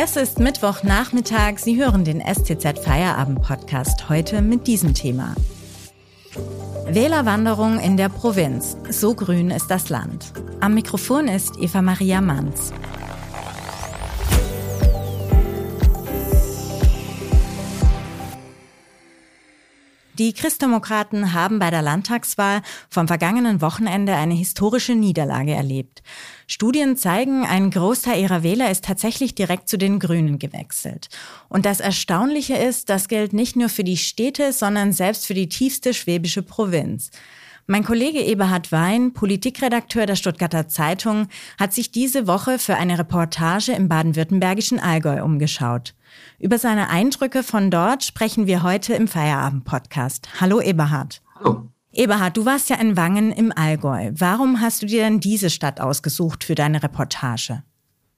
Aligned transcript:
Es 0.00 0.14
ist 0.14 0.38
Mittwochnachmittag. 0.38 1.58
Sie 1.58 1.76
hören 1.76 2.04
den 2.04 2.20
STZ 2.20 2.78
Feierabend 2.78 3.42
Podcast 3.42 4.08
heute 4.08 4.42
mit 4.42 4.68
diesem 4.68 4.94
Thema. 4.94 5.34
Wählerwanderung 6.86 7.80
in 7.80 7.96
der 7.96 8.08
Provinz. 8.08 8.76
So 8.90 9.14
grün 9.14 9.50
ist 9.50 9.66
das 9.72 9.88
Land. 9.88 10.32
Am 10.60 10.74
Mikrofon 10.74 11.26
ist 11.26 11.58
Eva 11.58 11.82
Maria 11.82 12.20
Manz. 12.20 12.72
Die 20.18 20.32
Christdemokraten 20.32 21.32
haben 21.32 21.60
bei 21.60 21.70
der 21.70 21.80
Landtagswahl 21.80 22.62
vom 22.90 23.06
vergangenen 23.06 23.60
Wochenende 23.60 24.16
eine 24.16 24.34
historische 24.34 24.96
Niederlage 24.96 25.52
erlebt. 25.52 26.02
Studien 26.48 26.96
zeigen, 26.96 27.46
ein 27.46 27.70
Großteil 27.70 28.20
ihrer 28.20 28.42
Wähler 28.42 28.68
ist 28.68 28.84
tatsächlich 28.84 29.36
direkt 29.36 29.68
zu 29.68 29.78
den 29.78 30.00
Grünen 30.00 30.40
gewechselt. 30.40 31.08
Und 31.48 31.64
das 31.66 31.78
Erstaunliche 31.78 32.56
ist, 32.56 32.88
das 32.88 33.06
gilt 33.06 33.32
nicht 33.32 33.54
nur 33.54 33.68
für 33.68 33.84
die 33.84 33.96
Städte, 33.96 34.52
sondern 34.52 34.92
selbst 34.92 35.24
für 35.24 35.34
die 35.34 35.48
tiefste 35.48 35.94
schwäbische 35.94 36.42
Provinz. 36.42 37.12
Mein 37.68 37.84
Kollege 37.84 38.20
Eberhard 38.20 38.72
Wein, 38.72 39.12
Politikredakteur 39.12 40.06
der 40.06 40.16
Stuttgarter 40.16 40.66
Zeitung, 40.66 41.28
hat 41.60 41.72
sich 41.72 41.92
diese 41.92 42.26
Woche 42.26 42.58
für 42.58 42.74
eine 42.74 42.98
Reportage 42.98 43.70
im 43.70 43.88
baden-württembergischen 43.88 44.80
Allgäu 44.80 45.22
umgeschaut. 45.22 45.94
Über 46.38 46.58
seine 46.58 46.90
Eindrücke 46.90 47.42
von 47.42 47.70
dort 47.70 48.04
sprechen 48.04 48.46
wir 48.46 48.62
heute 48.62 48.94
im 48.94 49.08
Feierabend-Podcast. 49.08 50.28
Hallo 50.40 50.60
Eberhard. 50.60 51.20
Hallo. 51.38 51.68
Eberhard, 51.92 52.36
du 52.36 52.44
warst 52.44 52.70
ja 52.70 52.76
in 52.76 52.96
Wangen 52.96 53.32
im 53.32 53.52
Allgäu. 53.54 54.12
Warum 54.14 54.60
hast 54.60 54.82
du 54.82 54.86
dir 54.86 55.02
denn 55.02 55.20
diese 55.20 55.50
Stadt 55.50 55.80
ausgesucht 55.80 56.44
für 56.44 56.54
deine 56.54 56.82
Reportage? 56.82 57.62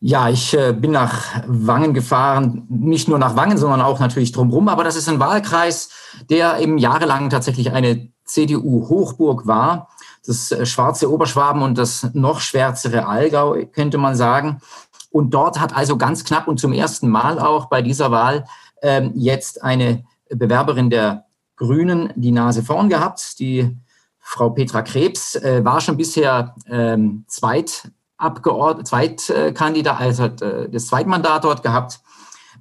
Ja, 0.02 0.30
ich 0.30 0.54
äh, 0.54 0.72
bin 0.72 0.92
nach 0.92 1.42
Wangen 1.46 1.92
gefahren, 1.92 2.64
nicht 2.68 3.06
nur 3.06 3.18
nach 3.18 3.36
Wangen, 3.36 3.58
sondern 3.58 3.82
auch 3.82 4.00
natürlich 4.00 4.32
drumherum. 4.32 4.68
Aber 4.68 4.82
das 4.82 4.96
ist 4.96 5.08
ein 5.08 5.20
Wahlkreis, 5.20 5.90
der 6.30 6.58
eben 6.58 6.78
jahrelang 6.78 7.28
tatsächlich 7.28 7.70
eine 7.72 8.08
CDU-Hochburg 8.24 9.46
war. 9.46 9.88
Das 10.26 10.52
äh, 10.52 10.64
schwarze 10.64 11.12
Oberschwaben 11.12 11.62
und 11.62 11.76
das 11.76 12.14
noch 12.14 12.40
schwärzere 12.40 13.06
Allgäu, 13.06 13.66
könnte 13.66 13.98
man 13.98 14.16
sagen. 14.16 14.62
Und 15.10 15.34
dort 15.34 15.60
hat 15.60 15.76
also 15.76 15.96
ganz 15.96 16.24
knapp 16.24 16.46
und 16.48 16.60
zum 16.60 16.72
ersten 16.72 17.08
Mal 17.08 17.38
auch 17.38 17.66
bei 17.66 17.82
dieser 17.82 18.10
Wahl 18.10 18.46
ähm, 18.82 19.12
jetzt 19.14 19.62
eine 19.62 20.04
Bewerberin 20.28 20.90
der 20.90 21.26
Grünen 21.56 22.12
die 22.16 22.30
Nase 22.30 22.62
vorn 22.62 22.88
gehabt. 22.88 23.38
Die 23.40 23.76
Frau 24.20 24.50
Petra 24.50 24.82
Krebs 24.82 25.34
äh, 25.34 25.64
war 25.64 25.80
schon 25.80 25.96
bisher 25.96 26.54
ähm, 26.66 27.24
Zweitabgeordnet, 27.26 28.86
Zweitkandidat, 28.86 30.00
also 30.00 30.22
hat 30.22 30.42
äh, 30.42 30.68
das 30.70 30.86
Zweitmandat 30.86 31.44
dort 31.44 31.62
gehabt. 31.62 32.00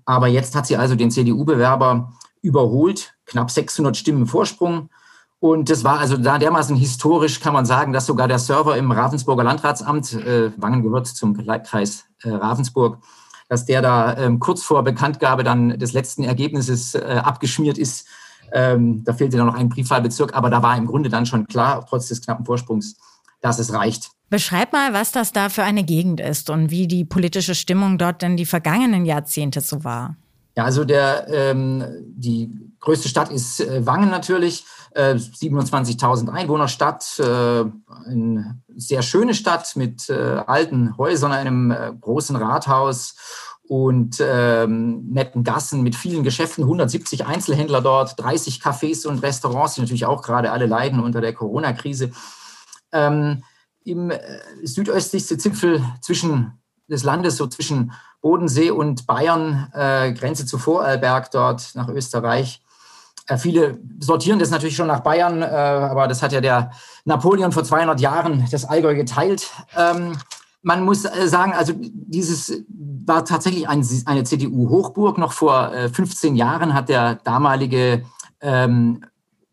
Aber 0.05 0.27
jetzt 0.27 0.55
hat 0.55 0.65
sie 0.65 0.75
also 0.75 0.95
den 0.95 1.11
CDU-Bewerber 1.11 2.11
überholt, 2.41 3.13
knapp 3.25 3.51
600 3.51 3.95
Stimmen 3.95 4.25
Vorsprung. 4.25 4.89
Und 5.39 5.69
das 5.69 5.83
war 5.83 5.99
also 5.99 6.17
da 6.17 6.37
dermaßen 6.37 6.75
historisch, 6.75 7.39
kann 7.39 7.53
man 7.53 7.65
sagen, 7.65 7.93
dass 7.93 8.07
sogar 8.07 8.27
der 8.27 8.39
Server 8.39 8.75
im 8.75 8.91
Ravensburger 8.91 9.43
Landratsamt, 9.43 10.13
äh, 10.13 10.51
Wangen 10.57 10.81
gehört 10.81 11.07
zum 11.07 11.37
Kreis 11.37 12.08
Ravensburg, 12.23 12.99
dass 13.47 13.65
der 13.65 13.81
da 13.81 14.17
ähm, 14.17 14.39
kurz 14.39 14.63
vor 14.63 14.83
Bekanntgabe 14.83 15.43
dann 15.43 15.79
des 15.79 15.93
letzten 15.93 16.23
Ergebnisses 16.23 16.95
äh, 16.95 17.21
abgeschmiert 17.23 17.77
ist. 17.77 18.07
Ähm, 18.51 19.03
da 19.03 19.13
fehlte 19.13 19.37
dann 19.37 19.47
noch 19.47 19.55
ein 19.55 19.69
Briefwahlbezirk, 19.69 20.35
aber 20.35 20.49
da 20.49 20.63
war 20.63 20.77
im 20.77 20.85
Grunde 20.85 21.09
dann 21.09 21.25
schon 21.25 21.47
klar, 21.47 21.85
trotz 21.87 22.07
des 22.07 22.21
knappen 22.21 22.45
Vorsprungs, 22.45 22.95
dass 23.41 23.59
es 23.59 23.73
reicht. 23.73 24.11
Beschreib 24.29 24.73
mal, 24.73 24.93
was 24.93 25.11
das 25.11 25.31
da 25.31 25.49
für 25.49 25.63
eine 25.63 25.83
Gegend 25.83 26.19
ist 26.19 26.49
und 26.49 26.69
wie 26.69 26.87
die 26.87 27.05
politische 27.05 27.55
Stimmung 27.55 27.97
dort 27.97 28.21
denn 28.21 28.37
die 28.37 28.45
vergangenen 28.45 29.05
Jahrzehnte 29.05 29.61
so 29.61 29.83
war. 29.83 30.15
Ja, 30.55 30.65
also 30.65 30.83
der, 30.83 31.27
ähm, 31.29 31.83
die 32.05 32.51
größte 32.79 33.09
Stadt 33.09 33.31
ist 33.31 33.61
äh, 33.61 33.85
Wangen 33.85 34.09
natürlich, 34.09 34.65
äh, 34.91 35.13
27.000 35.13 36.29
Einwohnerstadt, 36.29 37.19
äh, 37.19 37.65
eine 38.05 38.61
sehr 38.75 39.01
schöne 39.01 39.33
Stadt 39.33 39.75
mit 39.75 40.09
äh, 40.09 40.43
alten 40.45 40.97
Häusern, 40.97 41.31
einem 41.31 41.71
äh, 41.71 41.91
großen 41.99 42.35
Rathaus 42.35 43.15
und 43.67 44.17
ähm, 44.19 45.11
netten 45.11 45.43
Gassen 45.43 45.83
mit 45.83 45.95
vielen 45.95 46.23
Geschäften, 46.23 46.63
170 46.63 47.27
Einzelhändler 47.27 47.81
dort, 47.81 48.19
30 48.19 48.61
Cafés 48.61 49.05
und 49.05 49.21
Restaurants, 49.21 49.75
die 49.75 49.81
natürlich 49.81 50.07
auch 50.07 50.23
gerade 50.23 50.51
alle 50.51 50.65
leiden 50.65 50.99
unter 50.99 51.21
der 51.21 51.33
Corona-Krise. 51.33 52.11
Ähm, 52.91 53.43
Im 53.83 54.09
äh, 54.09 54.19
südöstlichste 54.63 55.37
Zipfel 55.37 55.83
zwischen 56.01 56.59
des 56.89 57.03
Landes, 57.03 57.37
so 57.37 57.47
zwischen 57.47 57.91
Bodensee 58.21 58.71
und 58.71 59.07
Bayern, 59.07 59.71
äh, 59.73 60.11
Grenze 60.13 60.45
zu 60.45 60.57
Vorarlberg 60.57 61.31
dort 61.31 61.71
nach 61.75 61.87
Österreich. 61.87 62.61
Äh, 63.29 63.37
viele 63.37 63.79
sortieren 63.99 64.39
das 64.39 64.49
natürlich 64.49 64.75
schon 64.75 64.87
nach 64.87 65.01
Bayern, 65.01 65.41
äh, 65.41 65.45
aber 65.45 66.07
das 66.07 66.21
hat 66.21 66.33
ja 66.33 66.41
der 66.41 66.71
Napoleon 67.05 67.51
vor 67.51 67.63
200 67.63 68.01
Jahren 68.01 68.45
das 68.51 68.65
Allgäu 68.65 68.95
geteilt. 68.95 69.49
Ähm, 69.77 70.17
man 70.61 70.83
muss 70.83 71.05
äh, 71.05 71.27
sagen, 71.27 71.53
also 71.53 71.73
dieses 71.77 72.63
war 72.67 73.23
tatsächlich 73.23 73.69
ein, 73.69 73.85
eine 74.05 74.23
CDU-Hochburg. 74.23 75.17
Noch 75.17 75.31
vor 75.31 75.71
15 75.93 76.33
äh, 76.33 76.37
Jahren 76.37 76.73
hat 76.73 76.89
der 76.89 77.15
damalige 77.15 78.03
ähm, 78.41 79.05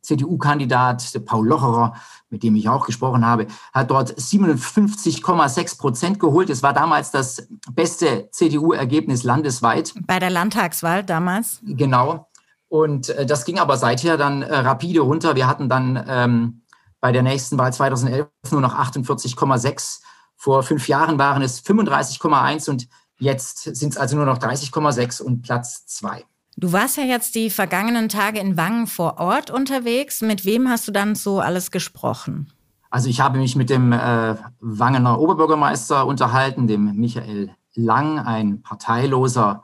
CDU-Kandidat 0.03 1.21
Paul 1.25 1.47
Locherer, 1.47 1.95
mit 2.31 2.43
dem 2.43 2.55
ich 2.55 2.69
auch 2.69 2.87
gesprochen 2.87 3.27
habe, 3.27 3.47
hat 3.73 3.91
dort 3.91 4.13
57,6 4.13 5.79
Prozent 5.79 6.21
geholt. 6.21 6.49
Es 6.49 6.63
war 6.63 6.73
damals 6.73 7.11
das 7.11 7.49
beste 7.73 8.29
CDU-Ergebnis 8.31 9.25
landesweit. 9.25 9.95
Bei 10.07 10.19
der 10.19 10.31
Landtagswahl 10.31 11.03
damals? 11.03 11.61
Genau. 11.65 12.29
Und 12.69 13.11
äh, 13.11 13.27
das 13.27 13.45
ging 13.45 13.59
aber 13.59 13.77
seither 13.77 14.17
dann 14.17 14.43
äh, 14.43 14.57
rapide 14.57 15.01
runter. 15.01 15.37
Wir 15.37 15.47
hatten 15.47 15.69
dann 15.69 16.05
ähm, 16.09 16.63
bei 17.01 17.13
der 17.13 17.23
nächsten 17.23 17.59
Wahl 17.59 17.73
2011 17.73 18.27
nur 18.51 18.61
noch 18.61 18.75
48,6. 18.75 20.01
Vor 20.37 20.63
fünf 20.63 20.89
Jahren 20.89 21.19
waren 21.19 21.43
es 21.43 21.65
35,1 21.65 22.69
und 22.69 22.89
jetzt 23.19 23.63
sind 23.63 23.91
es 23.91 23.97
also 23.97 24.17
nur 24.17 24.27
noch 24.27 24.39
30,6 24.39 25.23
und 25.23 25.43
Platz 25.43 25.87
zwei. 25.87 26.25
Du 26.59 26.73
warst 26.73 26.97
ja 26.97 27.05
jetzt 27.05 27.35
die 27.35 27.51
vergangenen 27.51 28.09
Tage 28.09 28.41
in 28.41 28.57
Wangen 28.57 28.87
vor 28.87 29.19
Ort 29.19 29.51
unterwegs. 29.51 30.23
Mit 30.23 30.45
wem 30.45 30.69
hast 30.69 30.89
du 30.89 30.93
dann 30.93 31.15
so 31.15 31.39
alles 31.39 31.71
gesprochen? 31.71 32.51
Also 32.91 33.11
ich 33.11 33.21
habe 33.21 33.39
mich 33.39 33.57
mit 33.57 33.69
dem 33.69 33.93
äh, 33.93 34.37
Wangener 34.61 35.21
Oberbürgermeister 35.21 36.07
unterhalten, 36.07 36.67
dem 36.67 36.97
Michael 36.97 37.51
Lang, 37.75 38.19
ein 38.19 38.63
parteiloser 38.63 39.63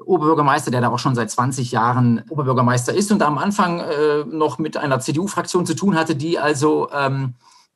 Oberbürgermeister, 0.00 0.70
der 0.70 0.80
da 0.80 0.88
auch 0.88 0.98
schon 0.98 1.14
seit 1.14 1.30
20 1.30 1.70
Jahren 1.70 2.24
Oberbürgermeister 2.30 2.94
ist 2.94 3.12
und 3.12 3.22
am 3.22 3.38
Anfang 3.38 3.80
äh, 3.80 4.24
noch 4.24 4.58
mit 4.58 4.76
einer 4.76 5.00
CDU-Fraktion 5.00 5.66
zu 5.66 5.74
tun 5.74 5.96
hatte, 5.96 6.16
die 6.16 6.38
also 6.38 6.88
ähm, 6.92 7.34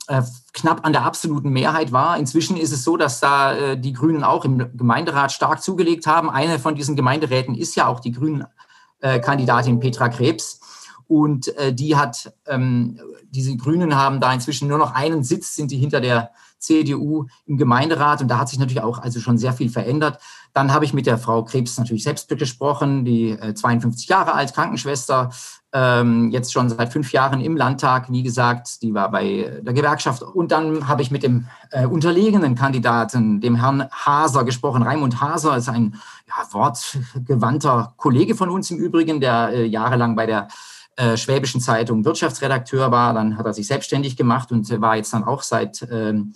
äh, 0.09 0.23
knapp 0.53 0.87
an 0.87 0.93
der 0.93 1.05
absoluten 1.05 1.51
Mehrheit 1.51 1.93
war. 1.93 2.17
Inzwischen 2.17 2.57
ist 2.57 2.73
es 2.73 2.85
so, 2.85 2.97
dass 2.97 3.21
da 3.21 3.55
äh, 3.55 3.79
die 3.79 3.93
Grünen 3.93 4.25
auch 4.25 4.45
im 4.45 4.77
Gemeinderat 4.77 5.33
stark 5.33 5.63
zugelegt 5.63 6.07
haben. 6.07 6.31
Eine 6.31 6.59
von 6.59 6.75
diesen 6.75 6.97
Gemeinderäten 6.97 7.55
ist 7.55 7.75
ja 7.75 7.87
auch 7.87 8.01
die 8.01 8.13
Grünen-Kandidatin 8.13 9.81
Petra 9.81 10.09
Krebs. 10.09 10.61
Und 11.09 11.49
äh, 11.57 11.73
die 11.73 11.97
hat, 11.97 12.33
ähm, 12.47 12.99
diese 13.31 13.57
Grünen 13.57 13.95
haben 13.95 14.21
da 14.21 14.33
inzwischen 14.33 14.69
nur 14.69 14.79
noch 14.79 14.93
einen 14.93 15.23
Sitz, 15.23 15.55
sind 15.55 15.71
die 15.71 15.77
hinter 15.77 16.01
der 16.01 16.31
CDU 16.59 17.27
im 17.47 17.59
Gemeinderat. 17.59 18.23
Und 18.23 18.29
da 18.29 18.39
hat 18.39 18.49
sich 18.49 18.59
natürlich 18.59 18.83
auch 18.83 18.99
also 18.99 19.21
schon 19.21 19.39
sehr 19.39 19.53
viel 19.53 19.69
verändert. 19.71 20.21
Dann 20.57 20.73
habe 20.73 20.87
ich 20.87 20.95
mit 20.95 21.05
der 21.05 21.19
Frau 21.19 21.45
Krebs 21.45 21.77
natürlich 21.77 22.05
selbst 22.05 22.31
gesprochen, 22.31 23.05
die 23.05 23.33
äh, 23.33 23.53
52 23.53 24.09
Jahre 24.09 24.33
alt, 24.33 24.55
Krankenschwester, 24.55 25.29
ähm, 25.75 26.31
jetzt 26.31 26.51
schon 26.51 26.71
seit 26.71 26.95
fünf 26.95 27.13
Jahren 27.13 27.43
im 27.43 27.59
Landtag, 27.59 28.11
wie 28.11 28.23
gesagt, 28.23 28.81
die 28.81 28.95
war 28.95 29.11
bei 29.11 29.61
der 29.61 29.75
Gewerkschaft. 29.75 30.23
Und 30.23 30.53
dann 30.53 30.89
habe 30.89 31.03
ich 31.03 31.11
mit 31.11 31.25
dem 31.25 31.47
äh, 31.73 31.85
unterlegenen 31.85 32.55
Kandidaten, 32.55 33.43
dem 33.43 33.57
Herrn 33.57 33.87
Haser, 33.91 34.45
gesprochen. 34.45 34.83
Raimund 34.83 35.21
Haser 35.21 35.59
ist 35.59 35.69
ein 35.69 36.01
ja, 36.27 36.51
wortgewandter 36.51 37.93
Kollege 37.99 38.35
von 38.35 38.49
uns 38.49 38.71
im 38.71 38.79
Übrigen, 38.79 39.21
der 39.21 39.51
äh, 39.51 39.67
jahrelang 39.67 40.17
bei 40.17 40.25
der 40.25 40.49
äh, 40.97 41.19
Schwäbischen 41.19 41.61
Zeitung 41.61 42.03
Wirtschaftsredakteur 42.07 42.91
war. 42.91 43.13
Dann 43.13 43.37
hat 43.37 43.45
er 43.45 43.53
sich 43.53 43.67
selbstständig 43.67 44.17
gemacht 44.17 44.51
und 44.53 44.71
war 44.81 44.97
jetzt 44.97 45.13
dann 45.13 45.25
auch 45.25 45.43
seit 45.43 45.87
ähm, 45.93 46.33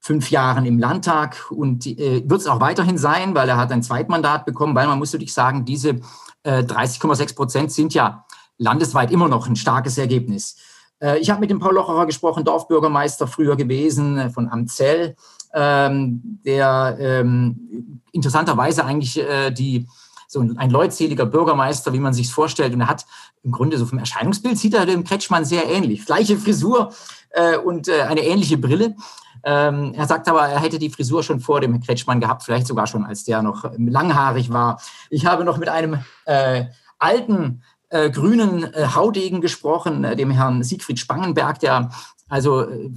fünf 0.00 0.30
Jahren 0.30 0.64
im 0.64 0.78
Landtag 0.78 1.50
und 1.50 1.86
äh, 1.86 2.22
wird 2.28 2.40
es 2.40 2.46
auch 2.46 2.60
weiterhin 2.60 2.98
sein, 2.98 3.34
weil 3.34 3.48
er 3.48 3.56
hat 3.56 3.72
ein 3.72 3.82
Zweitmandat 3.82 4.44
bekommen, 4.44 4.74
weil 4.74 4.86
man 4.86 4.98
muss 4.98 5.12
natürlich 5.12 5.34
sagen, 5.34 5.64
diese 5.64 6.00
äh, 6.44 6.62
30,6 6.62 7.34
Prozent 7.34 7.72
sind 7.72 7.94
ja 7.94 8.24
landesweit 8.58 9.10
immer 9.10 9.28
noch 9.28 9.48
ein 9.48 9.56
starkes 9.56 9.98
Ergebnis. 9.98 10.56
Äh, 11.00 11.18
ich 11.18 11.30
habe 11.30 11.40
mit 11.40 11.50
dem 11.50 11.58
Paul 11.58 11.74
Locherer 11.74 12.06
gesprochen, 12.06 12.44
Dorfbürgermeister 12.44 13.26
früher 13.26 13.56
gewesen 13.56 14.18
äh, 14.18 14.30
von 14.30 14.48
Amzell, 14.48 15.16
ähm, 15.52 16.40
der 16.44 16.96
ähm, 17.00 18.00
interessanterweise 18.12 18.84
eigentlich 18.84 19.18
äh, 19.18 19.50
die 19.50 19.86
so 20.30 20.40
ein 20.40 20.70
leutseliger 20.70 21.24
Bürgermeister, 21.24 21.94
wie 21.94 22.00
man 22.00 22.12
sich 22.12 22.30
vorstellt. 22.30 22.74
Und 22.74 22.82
er 22.82 22.88
hat 22.88 23.06
im 23.42 23.50
Grunde 23.50 23.78
so 23.78 23.86
vom 23.86 23.98
Erscheinungsbild 23.98 24.58
sieht 24.58 24.74
er 24.74 24.84
dem 24.84 25.02
Kretschmann 25.02 25.46
sehr 25.46 25.66
ähnlich. 25.70 26.04
Gleiche 26.04 26.36
Frisur, 26.36 26.90
äh, 27.30 27.56
und 27.56 27.88
äh, 27.88 28.02
eine 28.02 28.22
ähnliche 28.22 28.58
Brille. 28.58 28.96
Ähm, 29.44 29.92
er 29.94 30.06
sagt 30.06 30.28
aber, 30.28 30.48
er 30.48 30.60
hätte 30.60 30.78
die 30.78 30.90
Frisur 30.90 31.22
schon 31.22 31.40
vor 31.40 31.60
dem 31.60 31.80
Kretschmann 31.80 32.20
gehabt, 32.20 32.42
vielleicht 32.42 32.66
sogar 32.66 32.86
schon, 32.86 33.04
als 33.04 33.24
der 33.24 33.42
noch 33.42 33.70
langhaarig 33.76 34.52
war. 34.52 34.80
Ich 35.10 35.26
habe 35.26 35.44
noch 35.44 35.58
mit 35.58 35.68
einem 35.68 35.98
äh, 36.26 36.64
alten 36.98 37.62
äh, 37.90 38.10
grünen 38.10 38.64
äh, 38.74 38.88
Haudegen 38.94 39.40
gesprochen, 39.40 40.04
äh, 40.04 40.16
dem 40.16 40.30
Herrn 40.30 40.62
Siegfried 40.62 40.98
Spangenberg, 40.98 41.58
der 41.60 41.90
also 42.28 42.62
äh, 42.62 42.90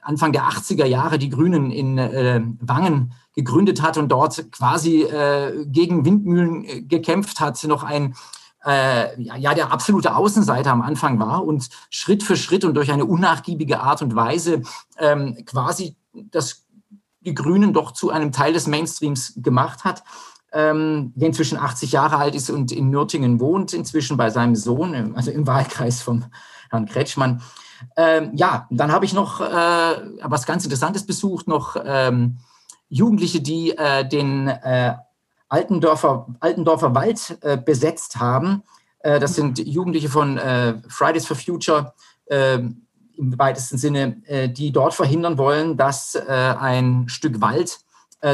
Anfang 0.00 0.32
der 0.32 0.44
80er 0.44 0.86
Jahre 0.86 1.18
die 1.18 1.28
Grünen 1.28 1.70
in 1.70 1.98
äh, 1.98 2.40
Wangen 2.60 3.12
gegründet 3.34 3.82
hat 3.82 3.98
und 3.98 4.08
dort 4.08 4.50
quasi 4.50 5.02
äh, 5.02 5.64
gegen 5.66 6.04
Windmühlen 6.04 6.88
gekämpft 6.88 7.40
hat, 7.40 7.62
noch 7.64 7.84
ein 7.84 8.14
äh, 8.64 9.20
ja, 9.20 9.54
der 9.54 9.72
absolute 9.72 10.14
Außenseiter 10.14 10.70
am 10.70 10.82
Anfang 10.82 11.18
war 11.18 11.44
und 11.44 11.68
Schritt 11.88 12.22
für 12.22 12.36
Schritt 12.36 12.64
und 12.64 12.74
durch 12.74 12.92
eine 12.92 13.04
unnachgiebige 13.04 13.80
Art 13.80 14.02
und 14.02 14.14
Weise 14.14 14.62
ähm, 14.98 15.44
quasi 15.46 15.96
das, 16.12 16.66
die 17.20 17.34
Grünen 17.34 17.72
doch 17.72 17.92
zu 17.92 18.10
einem 18.10 18.32
Teil 18.32 18.52
des 18.52 18.66
Mainstreams 18.66 19.34
gemacht 19.36 19.84
hat. 19.84 20.02
Ähm, 20.52 21.12
der 21.14 21.28
inzwischen 21.28 21.58
80 21.58 21.92
Jahre 21.92 22.16
alt 22.16 22.34
ist 22.34 22.50
und 22.50 22.72
in 22.72 22.90
Nürtingen 22.90 23.38
wohnt, 23.38 23.72
inzwischen 23.72 24.16
bei 24.16 24.30
seinem 24.30 24.56
Sohn, 24.56 25.14
also 25.14 25.30
im 25.30 25.46
Wahlkreis 25.46 26.02
vom 26.02 26.24
Herrn 26.70 26.86
Kretschmann. 26.86 27.40
Ähm, 27.96 28.32
ja, 28.34 28.66
dann 28.68 28.90
habe 28.90 29.04
ich 29.04 29.12
noch 29.12 29.40
äh, 29.40 29.94
was 30.22 30.46
ganz 30.46 30.64
Interessantes 30.64 31.06
besucht, 31.06 31.46
noch 31.46 31.76
ähm, 31.84 32.38
Jugendliche, 32.88 33.40
die 33.40 33.70
äh, 33.70 34.06
den 34.06 34.48
äh, 34.48 34.94
Altendorfer, 35.50 36.26
Altendorfer 36.40 36.94
Wald 36.94 37.38
äh, 37.42 37.58
besetzt 37.58 38.16
haben. 38.16 38.62
Äh, 39.00 39.20
das 39.20 39.34
sind 39.34 39.58
Jugendliche 39.58 40.08
von 40.08 40.38
äh, 40.38 40.78
Fridays 40.88 41.26
for 41.26 41.36
Future 41.36 41.92
äh, 42.26 42.54
im 42.54 43.38
weitesten 43.38 43.76
Sinne, 43.76 44.22
äh, 44.26 44.48
die 44.48 44.72
dort 44.72 44.94
verhindern 44.94 45.36
wollen, 45.36 45.76
dass 45.76 46.14
äh, 46.14 46.54
ein 46.58 47.08
Stück 47.08 47.42
Wald 47.42 47.80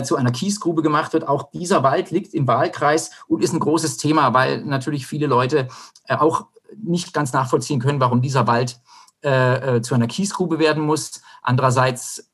zu 0.03 0.17
einer 0.17 0.33
Kiesgrube 0.33 0.83
gemacht 0.83 1.13
wird. 1.13 1.29
Auch 1.29 1.49
dieser 1.53 1.85
Wald 1.85 2.11
liegt 2.11 2.35
im 2.35 2.49
Wahlkreis 2.49 3.13
und 3.29 3.45
ist 3.45 3.53
ein 3.53 3.61
großes 3.61 3.99
Thema, 3.99 4.35
weil 4.35 4.65
natürlich 4.65 5.07
viele 5.07 5.29
Leute 5.29 5.69
auch 6.09 6.47
nicht 6.77 7.15
ganz 7.15 7.33
nachvollziehen 7.33 7.79
können, 7.79 8.01
warum 8.01 8.21
dieser 8.21 8.49
Wald 8.49 8.81
zu 9.23 9.95
einer 9.95 10.09
Kiesgrube 10.09 10.59
werden 10.59 10.83
muss. 10.83 11.23
Andererseits, 11.41 12.29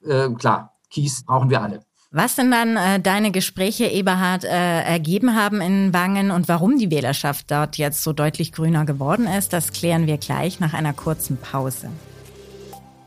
klar, 0.00 0.76
Kies 0.90 1.24
brauchen 1.24 1.50
wir 1.50 1.62
alle. 1.62 1.87
Was 2.10 2.36
denn 2.36 2.50
dann 2.50 2.78
äh, 2.78 3.00
deine 3.00 3.30
Gespräche, 3.30 3.84
Eberhard, 3.84 4.44
äh, 4.44 4.48
ergeben 4.48 5.34
haben 5.34 5.60
in 5.60 5.92
Wangen 5.92 6.30
und 6.30 6.48
warum 6.48 6.78
die 6.78 6.90
Wählerschaft 6.90 7.50
dort 7.50 7.76
jetzt 7.76 8.02
so 8.02 8.14
deutlich 8.14 8.52
grüner 8.52 8.86
geworden 8.86 9.26
ist, 9.26 9.52
das 9.52 9.72
klären 9.72 10.06
wir 10.06 10.16
gleich 10.16 10.58
nach 10.58 10.72
einer 10.72 10.94
kurzen 10.94 11.36
Pause. 11.36 11.90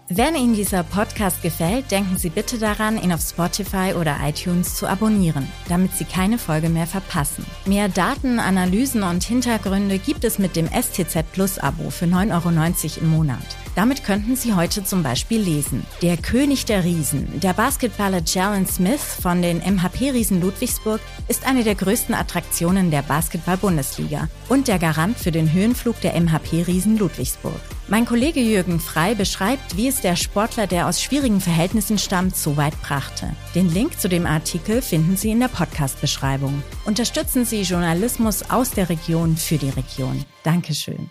Wenn 0.08 0.36
Ihnen 0.36 0.54
dieser 0.54 0.84
Podcast 0.84 1.42
gefällt, 1.42 1.90
denken 1.90 2.18
Sie 2.18 2.30
bitte 2.30 2.60
daran, 2.60 3.02
ihn 3.02 3.12
auf 3.12 3.22
Spotify 3.22 3.94
oder 4.00 4.18
iTunes 4.24 4.76
zu 4.76 4.86
abonnieren, 4.86 5.48
damit 5.68 5.94
Sie 5.94 6.06
keine 6.06 6.38
Folge 6.38 6.70
mehr 6.70 6.86
verpassen. 6.86 7.44
Mehr 7.66 7.90
Daten, 7.90 8.38
Analysen 8.38 9.02
und 9.02 9.24
Hintergründe 9.24 9.98
gibt 9.98 10.26
es 10.26 10.38
mit 10.38 10.56
dem 10.56 10.68
STZ 10.68 11.24
Plus 11.32 11.58
Abo 11.58 11.90
für 11.90 12.06
9,90 12.06 12.98
Euro 12.98 13.02
im 13.02 13.10
Monat. 13.10 13.61
Damit 13.76 14.04
könnten 14.04 14.36
Sie 14.36 14.54
heute 14.54 14.84
zum 14.84 15.02
Beispiel 15.02 15.40
lesen. 15.40 15.86
Der 16.02 16.18
König 16.18 16.66
der 16.66 16.84
Riesen, 16.84 17.40
der 17.40 17.54
Basketballer 17.54 18.22
Jalen 18.26 18.68
Smith 18.68 19.02
von 19.22 19.42
den 19.42 19.60
MHP-Riesen 19.60 20.42
Ludwigsburg, 20.42 21.00
ist 21.30 21.48
eine 21.48 21.64
der 21.64 21.76
größten 21.76 22.14
Attraktionen 22.14 22.92
der 22.92 23.02
Basketball-Bundesliga 23.04 24.28
und 24.50 24.68
der 24.68 24.78
Garant 24.78 25.18
für 25.18 25.32
den 25.32 25.54
Höhenflug 25.54 26.02
der 26.02 26.20
MHP-Riesen 26.20 26.98
Ludwigsburg. 26.98 27.60
Mein 27.88 28.06
Kollege 28.06 28.42
Jürgen 28.42 28.80
Frei 28.80 29.16
beschreibt, 29.16 29.78
wie 29.78 29.88
es 29.88 30.02
der 30.02 30.16
Sportler, 30.16 30.68
der 30.68 30.88
aus 30.88 31.02
schwierigen 31.02 31.42
Verhältnissen 31.42 31.98
stammt, 31.98 32.36
so 32.36 32.58
weit 32.58 32.80
brachte. 32.82 33.36
Den 33.56 33.70
Link 33.70 34.00
zu 34.00 34.10
dem 34.10 34.26
Artikel 34.26 34.82
finden 34.82 35.16
Sie 35.16 35.32
in 35.32 35.40
der 35.40 35.50
Podcast-Beschreibung. 35.50 36.62
Unterstützen 36.86 37.46
Sie 37.46 37.62
Journalismus 37.62 38.50
aus 38.50 38.72
der 38.72 38.90
Region 38.90 39.38
für 39.38 39.58
die 39.58 39.70
Region. 39.70 40.26
Dankeschön. 40.44 41.10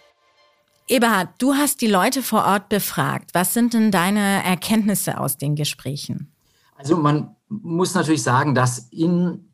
Eberhard, 0.90 1.28
du 1.38 1.54
hast 1.54 1.80
die 1.82 1.86
Leute 1.86 2.20
vor 2.20 2.44
Ort 2.44 2.68
befragt. 2.68 3.30
Was 3.32 3.54
sind 3.54 3.74
denn 3.74 3.92
deine 3.92 4.42
Erkenntnisse 4.44 5.18
aus 5.18 5.38
den 5.38 5.54
Gesprächen? 5.54 6.32
Also 6.76 6.96
man 6.96 7.36
muss 7.48 7.94
natürlich 7.94 8.24
sagen, 8.24 8.56
dass 8.56 8.88
in 8.90 9.52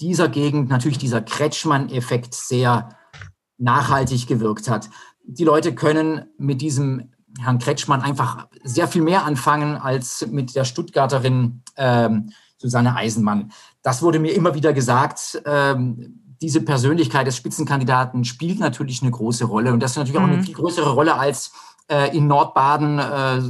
dieser 0.00 0.28
Gegend 0.28 0.70
natürlich 0.70 0.96
dieser 0.96 1.20
Kretschmann-Effekt 1.20 2.34
sehr 2.34 2.96
nachhaltig 3.58 4.26
gewirkt 4.26 4.70
hat. 4.70 4.88
Die 5.22 5.44
Leute 5.44 5.74
können 5.74 6.24
mit 6.38 6.62
diesem 6.62 7.10
Herrn 7.38 7.58
Kretschmann 7.58 8.00
einfach 8.00 8.48
sehr 8.64 8.88
viel 8.88 9.02
mehr 9.02 9.26
anfangen 9.26 9.76
als 9.76 10.26
mit 10.30 10.56
der 10.56 10.64
Stuttgarterin 10.64 11.62
ähm, 11.76 12.32
Susanne 12.56 12.96
Eisenmann. 12.96 13.52
Das 13.82 14.00
wurde 14.00 14.18
mir 14.18 14.32
immer 14.32 14.54
wieder 14.54 14.72
gesagt. 14.72 15.42
Ähm, 15.44 16.29
diese 16.42 16.62
Persönlichkeit 16.62 17.26
des 17.26 17.36
Spitzenkandidaten 17.36 18.24
spielt 18.24 18.60
natürlich 18.60 19.02
eine 19.02 19.10
große 19.10 19.44
Rolle. 19.44 19.72
Und 19.72 19.80
das 19.80 19.92
ist 19.92 19.96
natürlich 19.98 20.18
mhm. 20.18 20.24
auch 20.24 20.30
eine 20.30 20.38
mhm. 20.38 20.44
viel 20.44 20.54
größere 20.54 20.90
Rolle 20.90 21.16
als 21.16 21.52
äh, 21.90 22.16
in 22.16 22.26
Nordbaden 22.26 22.98
äh, 22.98 23.42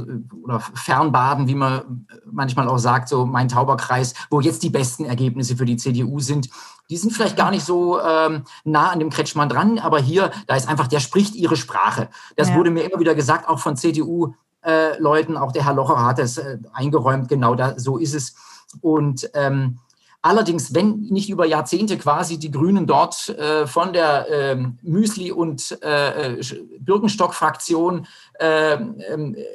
oder 0.43 0.59
Fernbaden, 0.59 1.47
wie 1.47 1.55
man 1.55 2.07
manchmal 2.29 2.67
auch 2.67 2.79
sagt, 2.79 3.07
so 3.07 3.25
mein 3.25 3.47
Tauberkreis, 3.47 4.13
wo 4.29 4.41
jetzt 4.41 4.63
die 4.63 4.69
besten 4.69 5.05
Ergebnisse 5.05 5.55
für 5.55 5.65
die 5.65 5.77
CDU 5.77 6.19
sind. 6.19 6.49
Die 6.89 6.97
sind 6.97 7.13
vielleicht 7.13 7.37
gar 7.37 7.51
nicht 7.51 7.63
so 7.63 8.01
ähm, 8.01 8.43
nah 8.65 8.89
an 8.89 8.99
dem 8.99 9.09
Kretschmann 9.09 9.47
dran, 9.47 9.79
aber 9.79 9.99
hier, 9.99 10.31
da 10.47 10.55
ist 10.55 10.67
einfach, 10.67 10.87
der 10.87 10.99
spricht 10.99 11.35
ihre 11.35 11.55
Sprache. 11.55 12.09
Das 12.35 12.49
ja. 12.49 12.55
wurde 12.55 12.71
mir 12.71 12.81
immer 12.81 12.99
wieder 12.99 13.15
gesagt, 13.15 13.47
auch 13.47 13.59
von 13.59 13.77
CDU-Leuten, 13.77 15.35
äh, 15.35 15.37
auch 15.37 15.53
der 15.53 15.65
Herr 15.65 15.75
Locher 15.75 16.03
hat 16.03 16.19
es 16.19 16.37
äh, 16.37 16.57
eingeräumt, 16.73 17.29
genau 17.29 17.55
da, 17.55 17.79
so 17.79 17.97
ist 17.97 18.13
es. 18.13 18.35
Und 18.81 19.29
ähm, 19.33 19.77
Allerdings, 20.23 20.75
wenn 20.75 20.99
nicht 21.09 21.29
über 21.29 21.45
Jahrzehnte 21.45 21.97
quasi 21.97 22.37
die 22.37 22.51
Grünen 22.51 22.85
dort 22.85 23.29
äh, 23.29 23.65
von 23.65 23.91
der 23.91 24.27
ähm, 24.29 24.77
Müsli- 24.83 25.31
und 25.31 25.77
äh, 25.83 26.39
äh 26.39 26.43
Bürgenstock-Fraktion 26.79 28.05
äh, 28.39 28.73
äh, 28.73 29.45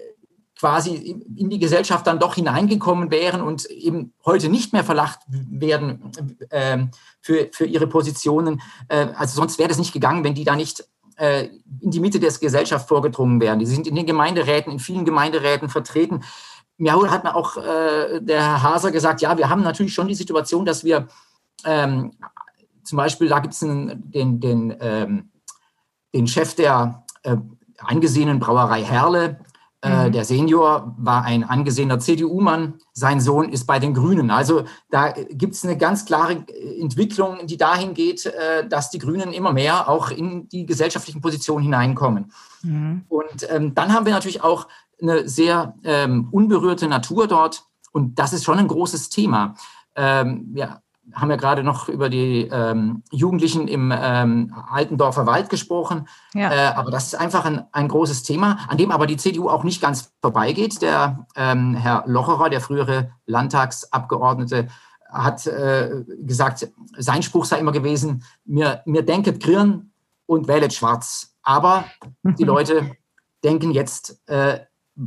quasi 0.58 1.20
in 1.36 1.50
die 1.50 1.58
Gesellschaft 1.58 2.06
dann 2.06 2.18
doch 2.18 2.34
hineingekommen 2.34 3.10
wären 3.10 3.42
und 3.42 3.66
eben 3.66 4.14
heute 4.24 4.48
nicht 4.48 4.72
mehr 4.72 4.84
verlacht 4.84 5.20
werden 5.28 6.10
äh, 6.50 6.78
für, 7.20 7.48
für 7.52 7.66
ihre 7.66 7.86
Positionen. 7.86 8.62
Äh, 8.88 9.08
also 9.16 9.36
sonst 9.36 9.58
wäre 9.58 9.68
das 9.68 9.78
nicht 9.78 9.92
gegangen, 9.92 10.24
wenn 10.24 10.34
die 10.34 10.44
da 10.44 10.56
nicht 10.56 10.84
äh, 11.16 11.48
in 11.80 11.90
die 11.90 12.00
Mitte 12.00 12.20
der 12.20 12.32
Gesellschaft 12.32 12.88
vorgedrungen 12.88 13.40
wären. 13.40 13.58
Die 13.58 13.66
sind 13.66 13.86
in 13.86 13.94
den 13.94 14.06
Gemeinderäten, 14.06 14.72
in 14.72 14.78
vielen 14.78 15.04
Gemeinderäten 15.04 15.68
vertreten 15.68 16.22
mir 16.78 17.10
hat 17.10 17.24
mir 17.24 17.34
auch 17.34 17.56
äh, 17.56 18.20
der 18.20 18.42
Herr 18.42 18.62
Haser 18.62 18.90
gesagt, 18.90 19.20
ja, 19.20 19.36
wir 19.36 19.48
haben 19.48 19.62
natürlich 19.62 19.94
schon 19.94 20.08
die 20.08 20.14
Situation, 20.14 20.64
dass 20.64 20.84
wir 20.84 21.08
ähm, 21.64 22.12
zum 22.84 22.96
Beispiel, 22.96 23.28
da 23.28 23.40
gibt 23.40 23.54
es 23.54 23.60
den, 23.60 24.10
den, 24.10 24.76
ähm, 24.80 25.30
den 26.14 26.26
Chef 26.26 26.54
der 26.54 27.04
äh, 27.22 27.36
angesehenen 27.78 28.38
Brauerei 28.38 28.82
Herle, 28.82 29.40
äh, 29.82 30.08
mhm. 30.08 30.12
der 30.12 30.24
Senior 30.24 30.94
war 30.96 31.24
ein 31.24 31.44
angesehener 31.44 31.98
CDU-Mann, 31.98 32.74
sein 32.92 33.20
Sohn 33.20 33.50
ist 33.50 33.66
bei 33.66 33.78
den 33.78 33.92
Grünen. 33.92 34.30
Also 34.30 34.64
da 34.90 35.10
gibt 35.10 35.54
es 35.54 35.64
eine 35.64 35.76
ganz 35.76 36.06
klare 36.06 36.44
Entwicklung, 36.80 37.46
die 37.46 37.58
dahin 37.58 37.92
geht, 37.92 38.26
äh, 38.26 38.66
dass 38.66 38.90
die 38.90 38.98
Grünen 38.98 39.32
immer 39.32 39.52
mehr 39.52 39.88
auch 39.88 40.10
in 40.10 40.48
die 40.48 40.64
gesellschaftlichen 40.64 41.20
Positionen 41.20 41.62
hineinkommen. 41.62 42.32
Mhm. 42.62 43.04
Und 43.08 43.46
ähm, 43.50 43.74
dann 43.74 43.92
haben 43.92 44.06
wir 44.06 44.14
natürlich 44.14 44.42
auch 44.42 44.66
eine 45.00 45.28
sehr 45.28 45.74
ähm, 45.84 46.28
unberührte 46.30 46.88
Natur 46.88 47.26
dort 47.26 47.64
und 47.92 48.18
das 48.18 48.32
ist 48.32 48.44
schon 48.44 48.58
ein 48.58 48.68
großes 48.68 49.08
Thema. 49.10 49.54
Ähm, 49.94 50.48
wir 50.52 50.82
haben 51.12 51.30
ja 51.30 51.36
gerade 51.36 51.62
noch 51.62 51.88
über 51.88 52.08
die 52.08 52.48
ähm, 52.50 53.02
Jugendlichen 53.12 53.68
im 53.68 53.92
ähm, 53.96 54.54
Altendorfer 54.70 55.26
Wald 55.26 55.50
gesprochen, 55.50 56.08
ja. 56.34 56.52
äh, 56.52 56.74
aber 56.74 56.90
das 56.90 57.06
ist 57.06 57.14
einfach 57.14 57.44
ein, 57.44 57.64
ein 57.72 57.88
großes 57.88 58.22
Thema, 58.22 58.58
an 58.68 58.76
dem 58.76 58.90
aber 58.90 59.06
die 59.06 59.16
CDU 59.16 59.48
auch 59.48 59.64
nicht 59.64 59.80
ganz 59.80 60.12
vorbeigeht. 60.20 60.82
Der 60.82 61.26
ähm, 61.36 61.74
Herr 61.74 62.04
Locherer, 62.06 62.50
der 62.50 62.60
frühere 62.60 63.12
Landtagsabgeordnete, 63.26 64.68
hat 65.08 65.46
äh, 65.46 66.04
gesagt, 66.20 66.68
sein 66.98 67.22
Spruch 67.22 67.44
sei 67.44 67.58
immer 67.58 67.72
gewesen, 67.72 68.24
mir, 68.44 68.82
mir 68.84 69.02
denket 69.02 69.42
Grün 69.42 69.92
und 70.26 70.48
wählet 70.48 70.74
schwarz. 70.74 71.36
Aber 71.42 71.84
die 72.22 72.44
Leute 72.44 72.96
denken 73.44 73.70
jetzt 73.70 74.20
äh, 74.28 74.60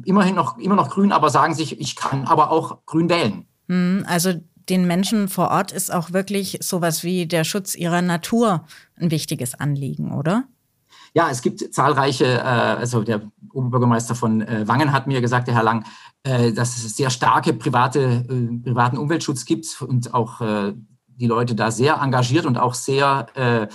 immerhin 0.05 0.35
noch, 0.35 0.57
immer 0.57 0.75
noch 0.75 0.89
grün, 0.89 1.11
aber 1.11 1.29
sagen 1.29 1.53
sich, 1.53 1.79
ich 1.79 1.95
kann 1.95 2.25
aber 2.25 2.51
auch 2.51 2.85
grün 2.85 3.09
wählen. 3.09 3.45
Hm, 3.67 4.05
also 4.07 4.33
den 4.69 4.85
Menschen 4.85 5.27
vor 5.27 5.49
Ort 5.49 5.71
ist 5.71 5.91
auch 5.93 6.13
wirklich 6.13 6.59
sowas 6.61 7.03
wie 7.03 7.25
der 7.25 7.43
Schutz 7.43 7.75
ihrer 7.75 8.01
Natur 8.01 8.65
ein 8.95 9.11
wichtiges 9.11 9.55
Anliegen, 9.55 10.11
oder? 10.11 10.45
Ja, 11.13 11.29
es 11.29 11.41
gibt 11.41 11.73
zahlreiche, 11.73 12.25
äh, 12.25 12.39
also 12.41 13.03
der 13.03 13.21
Oberbürgermeister 13.51 14.13
von 14.13 14.41
äh, 14.41 14.67
Wangen 14.67 14.91
hat 14.91 15.07
mir 15.07 15.21
gesagt, 15.21 15.47
der 15.47 15.55
Herr 15.55 15.63
Lang, 15.63 15.85
äh, 16.23 16.53
dass 16.53 16.77
es 16.77 16.95
sehr 16.95 17.09
starke 17.09 17.53
private, 17.53 18.25
privaten 18.63 18.97
Umweltschutz 18.97 19.45
gibt 19.45 19.81
und 19.81 20.13
auch 20.13 20.41
die 21.07 21.27
Leute 21.27 21.55
da 21.55 21.71
sehr 21.71 21.95
engagiert 22.01 22.45
und 22.45 22.57
auch 22.57 22.73
sehr 22.73 23.69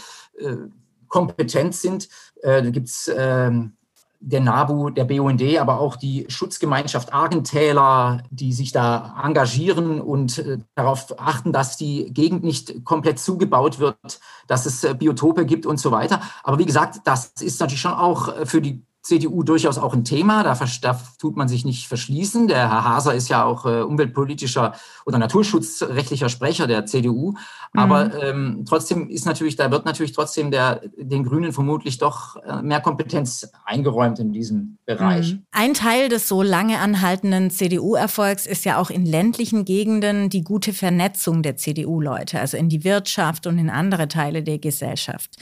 kompetent 1.09 1.75
sind. 1.75 2.09
da 2.42 2.61
gibt 2.71 2.88
es 2.88 3.11
ähm, 3.14 3.76
der 4.26 4.40
NABU, 4.40 4.90
der 4.90 5.04
BUND, 5.04 5.42
aber 5.58 5.80
auch 5.80 5.96
die 5.96 6.24
Schutzgemeinschaft 6.28 7.12
Argentäler, 7.12 8.22
die 8.30 8.52
sich 8.52 8.72
da 8.72 9.14
engagieren 9.22 10.00
und 10.00 10.38
äh, 10.38 10.58
darauf 10.74 11.14
achten, 11.18 11.52
dass 11.52 11.76
die 11.76 12.12
Gegend 12.12 12.42
nicht 12.42 12.84
komplett 12.84 13.18
zugebaut 13.18 13.78
wird, 13.78 14.20
dass 14.46 14.64
es 14.64 14.82
äh, 14.82 14.94
Biotope 14.94 15.44
gibt 15.44 15.66
und 15.66 15.78
so 15.78 15.90
weiter. 15.90 16.22
Aber 16.42 16.58
wie 16.58 16.64
gesagt, 16.64 17.00
das 17.04 17.32
ist 17.40 17.60
natürlich 17.60 17.82
schon 17.82 17.92
auch 17.92 18.28
äh, 18.34 18.46
für 18.46 18.62
die 18.62 18.82
CDU 19.04 19.42
durchaus 19.42 19.76
auch 19.76 19.92
ein 19.92 20.02
Thema. 20.02 20.42
Da, 20.42 20.58
da, 20.80 21.00
tut 21.18 21.37
man 21.37 21.46
sich 21.46 21.66
nicht 21.66 21.87
verschließen. 21.88 22.49
Der 22.49 22.70
Herr 22.70 22.84
Haser 22.84 23.14
ist 23.14 23.28
ja 23.28 23.44
auch 23.44 23.66
äh, 23.66 23.82
umweltpolitischer 23.82 24.75
oder 25.04 25.18
naturschutzrechtlicher 25.18 26.30
Sprecher 26.30 26.66
der 26.66 26.87
CDU. 26.87 27.34
Aber 27.75 28.06
mhm. 28.06 28.12
ähm, 28.23 28.64
trotzdem 28.66 29.11
ist 29.11 29.26
natürlich, 29.26 29.56
da 29.56 29.70
wird 29.70 29.84
natürlich 29.84 30.12
trotzdem 30.12 30.50
der, 30.50 30.80
den 30.96 31.23
Grünen 31.23 31.52
vermutlich 31.52 31.99
doch 31.99 32.37
äh, 32.37 32.62
mehr 32.62 32.80
Kompetenz 32.80 33.50
eingeräumt 33.66 34.20
in 34.20 34.32
diesem 34.32 34.78
Bereich. 34.87 35.34
Mhm. 35.34 35.42
Ein 35.52 35.75
Teil 35.75 36.08
des 36.08 36.26
so 36.26 36.40
lange 36.40 36.78
anhaltenden 36.78 37.50
CDU-Erfolgs 37.50 38.46
ist 38.46 38.64
ja 38.64 38.78
auch 38.78 38.88
in 38.88 39.04
ländlichen 39.04 39.66
Gegenden 39.66 40.30
die 40.30 40.42
gute 40.42 40.73
Vernetzung 40.73 41.42
der 41.42 41.58
CDU-Leute, 41.58 42.40
also 42.40 42.56
in 42.56 42.70
die 42.70 42.84
Wirtschaft 42.84 43.46
und 43.46 43.58
in 43.58 43.68
andere 43.68 44.08
Teile 44.08 44.42
der 44.42 44.58
Gesellschaft. 44.58 45.37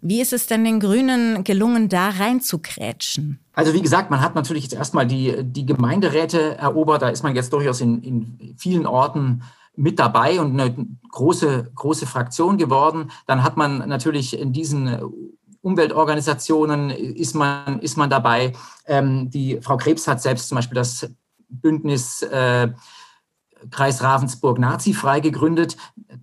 Wie 0.00 0.20
ist 0.20 0.32
es 0.32 0.46
denn 0.46 0.64
den 0.64 0.80
Grünen 0.80 1.44
gelungen, 1.44 1.88
da 1.88 2.10
reinzukrätschen? 2.10 3.40
Also 3.52 3.72
wie 3.74 3.82
gesagt, 3.82 4.10
man 4.10 4.20
hat 4.20 4.34
natürlich 4.34 4.64
jetzt 4.64 4.74
erstmal 4.74 5.06
die, 5.06 5.34
die 5.42 5.66
Gemeinderäte 5.66 6.58
erobert. 6.58 7.02
Da 7.02 7.08
ist 7.08 7.22
man 7.22 7.34
jetzt 7.34 7.52
durchaus 7.52 7.80
in, 7.80 8.02
in 8.02 8.54
vielen 8.58 8.86
Orten 8.86 9.42
mit 9.76 9.98
dabei 9.98 10.40
und 10.40 10.58
eine 10.58 10.74
große, 11.10 11.70
große 11.74 12.06
Fraktion 12.06 12.56
geworden. 12.56 13.10
Dann 13.26 13.42
hat 13.42 13.56
man 13.56 13.88
natürlich 13.88 14.38
in 14.38 14.52
diesen 14.52 14.98
Umweltorganisationen 15.66 16.90
ist 16.90 17.34
man, 17.34 17.80
ist 17.80 17.96
man 17.96 18.08
dabei. 18.08 18.52
Ähm, 18.86 19.30
die 19.30 19.58
Frau 19.60 19.76
Krebs 19.76 20.06
hat 20.06 20.22
selbst 20.22 20.48
zum 20.48 20.56
Beispiel 20.56 20.76
das 20.76 21.10
Bündnis 21.48 22.22
äh, 22.22 22.68
Kreis 23.70 24.02
Ravensburg 24.02 24.58
nazifrei 24.58 25.20
gegründet. 25.20 25.76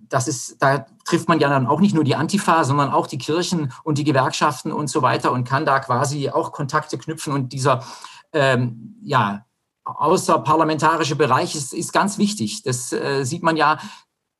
Das 0.08 0.28
ist, 0.28 0.62
da 0.62 0.86
trifft 1.04 1.28
man 1.28 1.40
ja 1.40 1.48
dann 1.48 1.66
auch 1.66 1.80
nicht 1.80 1.94
nur 1.94 2.04
die 2.04 2.16
Antifa, 2.16 2.64
sondern 2.64 2.90
auch 2.90 3.06
die 3.06 3.18
Kirchen 3.18 3.72
und 3.82 3.98
die 3.98 4.04
Gewerkschaften 4.04 4.72
und 4.72 4.88
so 4.88 5.02
weiter 5.02 5.32
und 5.32 5.44
kann 5.44 5.66
da 5.66 5.80
quasi 5.80 6.30
auch 6.30 6.52
Kontakte 6.52 6.98
knüpfen. 6.98 7.32
Und 7.32 7.52
dieser 7.52 7.84
ähm, 8.32 8.96
ja, 9.02 9.44
außerparlamentarische 9.84 11.16
Bereich 11.16 11.54
ist, 11.54 11.74
ist 11.74 11.92
ganz 11.92 12.18
wichtig. 12.18 12.62
Das 12.62 12.92
äh, 12.92 13.24
sieht 13.24 13.42
man 13.42 13.56
ja, 13.56 13.78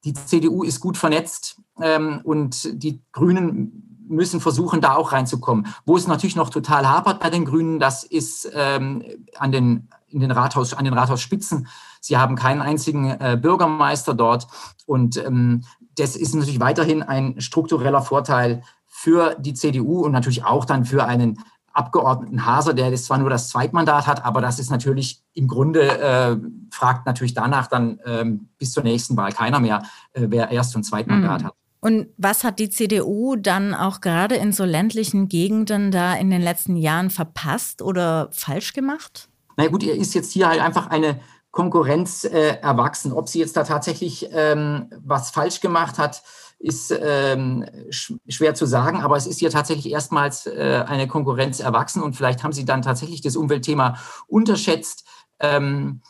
die 0.05 0.15
CDU 0.15 0.63
ist 0.63 0.81
gut 0.81 0.97
vernetzt 0.97 1.61
ähm, 1.81 2.21
und 2.25 2.83
die 2.83 3.03
Grünen 3.13 3.95
müssen 4.07 4.41
versuchen, 4.41 4.81
da 4.81 4.95
auch 4.95 5.13
reinzukommen. 5.13 5.67
Wo 5.87 5.97
es 5.97 6.07
natürlich 6.07 6.37
noch 6.37 6.51
total 6.51 6.87
hapert 6.87 7.21
bei 7.21 7.31
den 7.31 7.45
Grünen, 7.45 7.79
das 7.79 8.05
ist 8.05 8.51
ähm, 8.53 9.03
an 9.39 9.51
den, 9.51 9.89
in 10.09 10.21
den 10.21 10.31
Rathaus, 10.31 10.75
an 10.75 10.85
den 10.85 10.95
Rathausspitzen 10.95 11.69
Sie 12.05 12.19
haben 12.19 12.37
keinen 12.37 12.61
einzigen 12.61 13.11
äh, 13.13 13.39
Bürgermeister 13.41 14.13
dort. 14.13 14.47
Und 14.85 15.17
ähm, 15.17 15.65
das 15.97 16.17
ist 16.17 16.35
natürlich 16.35 16.61
weiterhin 16.61 17.03
ein 17.03 17.41
struktureller 17.41 18.03
Vorteil 18.03 18.63
für 18.87 19.35
die 19.39 19.55
CDU 19.55 20.05
und 20.05 20.13
natürlich 20.13 20.45
auch 20.45 20.67
dann 20.67 20.85
für 20.85 21.07
einen 21.07 21.43
Abgeordneten 21.73 22.45
Haser, 22.45 22.75
der 22.75 22.91
jetzt 22.91 23.07
zwar 23.07 23.17
nur 23.17 23.31
das 23.31 23.49
Zweitmandat 23.49 24.07
hat, 24.07 24.25
aber 24.25 24.43
das 24.43 24.59
ist 24.59 24.71
natürlich 24.71 25.23
im 25.33 25.49
Grunde, 25.49 25.81
äh, 25.81 26.37
fragt 26.71 27.07
natürlich 27.07 27.35
danach 27.35 27.69
dann 27.69 27.99
ähm, 28.05 28.49
bis 28.59 28.73
zur 28.73 28.85
nächsten 28.85 29.17
Wahl 29.17 29.33
keiner 29.33 29.59
mehr, 29.59 29.83
äh, 30.13 30.27
wer 30.29 30.51
Erst- 30.51 30.77
und 30.77 30.85
Zweitmandat 30.85 31.41
mhm. 31.41 31.47
hat. 31.47 31.55
Und 31.81 32.09
was 32.19 32.45
hat 32.45 32.59
die 32.59 32.69
CDU 32.69 33.35
dann 33.37 33.75
auch 33.75 34.03
gerade 34.03 34.37
in 34.37 34.53
so 34.53 34.65
ländlichen 34.65 35.29
Gegenden 35.29 35.91
da 35.91 36.15
in 36.15 36.31
den 36.31 36.43
letzten 36.43 36.77
Jahren 36.77 37.09
verpasst 37.09 37.81
oder 37.83 38.29
falsch 38.31 38.75
gemacht? 38.75 39.29
Na 39.57 39.67
gut, 39.69 39.83
er 39.85 39.97
ist 39.97 40.15
jetzt 40.15 40.33
hier 40.33 40.49
halt 40.49 40.61
einfach 40.61 40.91
eine 40.91 41.19
Konkurrenz 41.55 42.25
äh, 42.25 42.59
erwachsen. 42.61 43.13
Ob 43.13 43.29
sie 43.29 43.39
jetzt 43.39 43.57
da 43.57 43.63
tatsächlich 43.63 44.29
ähm, 44.33 44.91
was 45.05 45.31
falsch 45.31 45.61
gemacht 45.61 45.99
hat, 45.99 46.25
ist 46.59 46.93
ähm, 47.01 47.65
sch 47.91 48.15
schwer 48.29 48.55
zu 48.55 48.67
sagen, 48.67 49.01
aber 49.01 49.17
es 49.17 49.27
ist 49.27 49.39
hier 49.39 49.51
tatsächlich 49.51 49.93
erstmals 49.93 50.47
äh, 50.47 50.85
eine 50.87 51.07
Konkurrenz 51.07 51.61
erwachsen 51.61 52.03
und 52.03 52.17
vielleicht 52.17 52.43
haben 52.43 52.53
sie 52.53 52.65
dann 52.65 52.83
tatsächlich 52.83 53.21
das 53.21 53.37
Umweltthema 53.37 53.99
unterschätzt. 54.27 55.07
Ähm, 55.39 56.03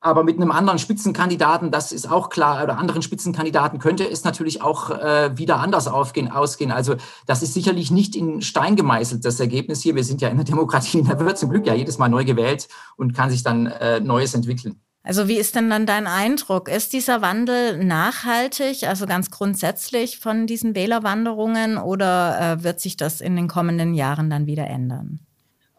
aber 0.00 0.24
mit 0.24 0.36
einem 0.36 0.50
anderen 0.50 0.78
Spitzenkandidaten, 0.78 1.70
das 1.70 1.92
ist 1.92 2.10
auch 2.10 2.30
klar, 2.30 2.64
oder 2.64 2.78
anderen 2.78 3.02
Spitzenkandidaten 3.02 3.78
könnte 3.78 4.08
es 4.08 4.24
natürlich 4.24 4.62
auch 4.62 4.90
äh, 4.90 5.36
wieder 5.36 5.60
anders 5.60 5.88
aufgehen, 5.88 6.30
ausgehen. 6.30 6.72
Also 6.72 6.96
das 7.26 7.42
ist 7.42 7.52
sicherlich 7.52 7.90
nicht 7.90 8.16
in 8.16 8.40
Stein 8.40 8.76
gemeißelt, 8.76 9.24
das 9.24 9.38
Ergebnis 9.40 9.82
hier. 9.82 9.94
Wir 9.94 10.04
sind 10.04 10.22
ja 10.22 10.28
in 10.28 10.36
der 10.36 10.46
Demokratie, 10.46 11.02
da 11.08 11.20
wird 11.20 11.38
zum 11.38 11.50
Glück 11.50 11.66
ja 11.66 11.74
jedes 11.74 11.98
Mal 11.98 12.08
neu 12.08 12.24
gewählt 12.24 12.68
und 12.96 13.14
kann 13.14 13.30
sich 13.30 13.42
dann 13.42 13.66
äh, 13.66 14.00
Neues 14.00 14.32
entwickeln. 14.32 14.80
Also 15.02 15.28
wie 15.28 15.36
ist 15.36 15.54
denn 15.54 15.70
dann 15.70 15.86
dein 15.86 16.06
Eindruck? 16.06 16.68
Ist 16.68 16.92
dieser 16.92 17.22
Wandel 17.22 17.82
nachhaltig, 17.82 18.84
also 18.86 19.06
ganz 19.06 19.30
grundsätzlich 19.30 20.18
von 20.18 20.46
diesen 20.46 20.74
Wählerwanderungen 20.74 21.78
oder 21.78 22.58
äh, 22.58 22.64
wird 22.64 22.80
sich 22.80 22.96
das 22.96 23.20
in 23.20 23.34
den 23.36 23.48
kommenden 23.48 23.94
Jahren 23.94 24.28
dann 24.28 24.46
wieder 24.46 24.66
ändern? 24.66 25.20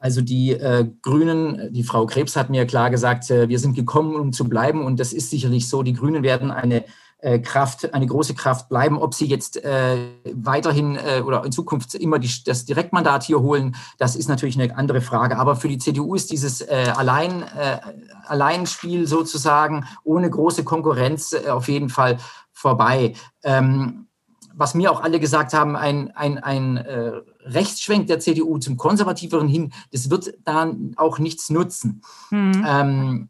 Also 0.01 0.21
die 0.21 0.51
äh, 0.53 0.89
Grünen, 1.03 1.71
die 1.71 1.83
Frau 1.83 2.07
Krebs 2.07 2.35
hat 2.35 2.49
mir 2.49 2.65
klar 2.65 2.89
gesagt, 2.89 3.29
äh, 3.29 3.47
wir 3.49 3.59
sind 3.59 3.75
gekommen, 3.75 4.15
um 4.15 4.33
zu 4.33 4.49
bleiben. 4.49 4.83
Und 4.83 4.99
das 4.99 5.13
ist 5.13 5.29
sicherlich 5.29 5.69
so. 5.69 5.83
Die 5.83 5.93
Grünen 5.93 6.23
werden 6.23 6.49
eine 6.49 6.85
äh, 7.19 7.37
Kraft, 7.37 7.93
eine 7.93 8.07
große 8.07 8.33
Kraft 8.33 8.67
bleiben. 8.67 8.97
Ob 8.97 9.13
sie 9.13 9.27
jetzt 9.27 9.63
äh, 9.63 9.97
weiterhin 10.33 10.95
äh, 10.95 11.21
oder 11.21 11.45
in 11.45 11.51
Zukunft 11.51 11.93
immer 11.93 12.17
die, 12.17 12.31
das 12.43 12.65
Direktmandat 12.65 13.21
hier 13.21 13.41
holen, 13.41 13.75
das 13.99 14.15
ist 14.15 14.27
natürlich 14.27 14.59
eine 14.59 14.75
andere 14.75 15.01
Frage. 15.01 15.37
Aber 15.37 15.55
für 15.55 15.67
die 15.67 15.77
CDU 15.77 16.15
ist 16.15 16.31
dieses 16.31 16.61
äh, 16.61 16.91
Allein, 16.97 17.43
Alleinspiel 18.25 19.05
sozusagen 19.05 19.85
ohne 20.03 20.31
große 20.31 20.63
Konkurrenz 20.63 21.35
auf 21.35 21.67
jeden 21.67 21.89
Fall 21.89 22.17
vorbei. 22.51 23.13
Ähm, 23.43 24.07
was 24.53 24.73
mir 24.73 24.91
auch 24.91 25.01
alle 25.01 25.19
gesagt 25.19 25.53
haben, 25.53 25.75
ein, 25.75 26.11
ein, 26.15 26.39
ein 26.39 26.77
äh, 26.77 27.11
Rechtsschwenk 27.45 28.07
der 28.07 28.19
CDU 28.19 28.57
zum 28.57 28.77
Konservativeren 28.77 29.47
hin, 29.47 29.73
das 29.91 30.09
wird 30.09 30.33
dann 30.43 30.93
auch 30.97 31.19
nichts 31.19 31.49
nutzen. 31.49 32.01
Mhm. 32.29 32.65
Ähm, 32.67 33.29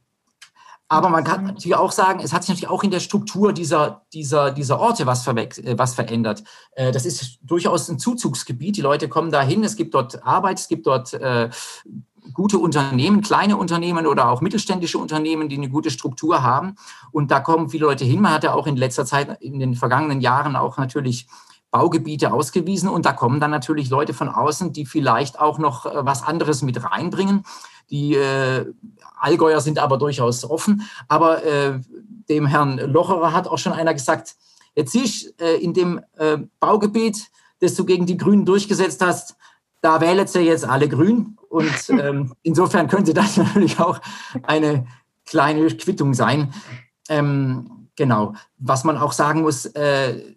aber 0.92 1.08
man 1.08 1.24
kann 1.24 1.46
natürlich 1.46 1.76
auch 1.76 1.94
sagen, 1.94 2.20
es 2.22 2.34
hat 2.34 2.44
sich 2.44 2.50
natürlich 2.50 2.70
auch 2.70 2.84
in 2.84 2.92
der 2.92 3.00
Struktur 3.00 3.54
dieser, 3.54 4.02
dieser, 4.12 4.52
dieser 4.52 4.78
Orte 4.78 5.06
was, 5.06 5.26
äh, 5.26 5.76
was 5.78 5.94
verändert. 5.94 6.44
Äh, 6.74 6.92
das 6.92 7.06
ist 7.06 7.40
durchaus 7.44 7.88
ein 7.88 7.98
Zuzugsgebiet. 7.98 8.76
Die 8.76 8.82
Leute 8.82 9.08
kommen 9.08 9.32
dahin, 9.32 9.64
es 9.64 9.78
gibt 9.78 9.94
dort 9.94 10.22
Arbeit, 10.26 10.60
es 10.60 10.68
gibt 10.68 10.86
dort 10.88 11.14
äh, 11.14 11.50
gute 12.34 12.60
Unternehmen, 12.60 13.22
kleine 13.22 13.56
Unternehmen 13.56 14.06
oder 14.06 14.30
auch 14.30 14.42
mittelständische 14.42 14.98
Unternehmen, 14.98 15.48
die 15.48 15.56
eine 15.56 15.70
gute 15.70 15.92
Struktur 15.92 16.44
haben. 16.44 16.76
Und 17.14 17.32
da 17.32 17.40
kommen 17.40 17.70
viele 17.70 17.86
Leute 17.86 18.04
hin. 18.04 18.20
Man 18.20 18.34
hat 18.34 18.44
ja 18.44 18.54
auch 18.54 18.68
in 18.68 18.76
letzter 18.76 19.06
Zeit, 19.06 19.42
in 19.42 19.60
den 19.60 19.76
vergangenen 19.76 20.20
Jahren 20.20 20.58
auch 20.58 20.78
natürlich 20.78 21.28
Baugebiete 21.72 22.34
ausgewiesen. 22.34 22.90
Und 22.90 23.06
da 23.06 23.14
kommen 23.14 23.40
dann 23.40 23.52
natürlich 23.52 23.90
Leute 23.90 24.14
von 24.14 24.30
außen, 24.30 24.74
die 24.74 24.86
vielleicht 24.86 25.40
auch 25.40 25.58
noch 25.58 25.86
äh, 25.86 26.06
was 26.06 26.24
anderes 26.24 26.62
mit 26.62 26.84
reinbringen. 26.84 27.46
Die 27.90 28.16
äh, 28.16 28.66
Allgäuer 29.20 29.62
sind 29.62 29.80
aber 29.80 29.98
durchaus 29.98 30.46
offen. 30.46 30.84
Aber 31.08 31.44
äh, 31.44 31.80
dem 32.30 32.46
Herrn 32.46 32.78
Locherer 32.78 33.34
hat 33.34 33.48
auch 33.48 33.58
schon 33.58 33.74
einer 33.74 33.94
gesagt, 33.94 34.36
jetzt 34.76 34.92
siehst 34.92 35.40
äh, 35.42 35.56
in 35.56 35.74
dem 35.74 36.02
äh, 36.18 36.38
Baugebiet, 36.60 37.30
das 37.60 37.76
du 37.76 37.86
gegen 37.86 38.06
die 38.06 38.18
Grünen 38.18 38.46
durchgesetzt 38.46 39.02
hast, 39.02 39.36
da 39.82 40.00
wählen 40.00 40.28
sie 40.28 40.42
jetzt 40.42 40.66
alle 40.66 40.88
grün. 40.88 41.38
Und 41.50 41.90
ähm, 41.90 42.34
insofern 42.44 42.88
könnte 42.88 43.14
das 43.14 43.38
natürlich 43.38 43.80
auch 43.80 44.00
eine 44.44 44.86
kleine 45.26 45.68
Quittung 45.68 46.14
sein. 46.14 46.54
Ähm, 47.10 47.88
genau. 47.96 48.34
Was 48.58 48.84
man 48.84 48.98
auch 48.98 49.12
sagen 49.12 49.42
muss, 49.42 49.66
äh, 49.66 50.36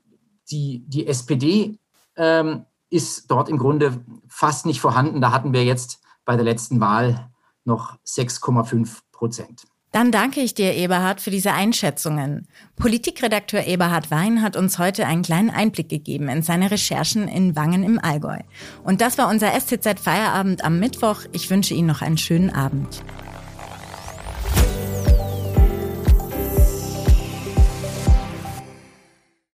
die, 0.50 0.84
die 0.86 1.06
SPD 1.06 1.78
ähm, 2.16 2.64
ist 2.90 3.30
dort 3.30 3.48
im 3.48 3.58
Grunde 3.58 4.04
fast 4.28 4.66
nicht 4.66 4.80
vorhanden. 4.80 5.20
Da 5.20 5.32
hatten 5.32 5.52
wir 5.52 5.64
jetzt 5.64 6.00
bei 6.24 6.36
der 6.36 6.44
letzten 6.44 6.80
Wahl 6.80 7.30
noch 7.64 7.96
6,5 8.04 8.98
Prozent. 9.12 9.64
Dann 9.94 10.10
danke 10.10 10.40
ich 10.40 10.54
dir, 10.54 10.74
Eberhard, 10.74 11.20
für 11.20 11.30
diese 11.30 11.52
Einschätzungen. 11.52 12.48
Politikredakteur 12.74 13.64
Eberhard 13.64 14.10
Wein 14.10 14.42
hat 14.42 14.56
uns 14.56 14.80
heute 14.80 15.06
einen 15.06 15.22
kleinen 15.22 15.50
Einblick 15.50 15.88
gegeben 15.88 16.28
in 16.28 16.42
seine 16.42 16.72
Recherchen 16.72 17.28
in 17.28 17.54
Wangen 17.54 17.84
im 17.84 18.00
Allgäu. 18.00 18.38
Und 18.82 19.00
das 19.00 19.18
war 19.18 19.28
unser 19.28 19.52
STZ 19.52 20.00
Feierabend 20.00 20.64
am 20.64 20.80
Mittwoch. 20.80 21.20
Ich 21.30 21.48
wünsche 21.48 21.74
Ihnen 21.74 21.86
noch 21.86 22.02
einen 22.02 22.18
schönen 22.18 22.50
Abend. 22.50 23.04